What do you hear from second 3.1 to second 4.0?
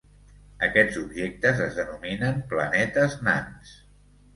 nans.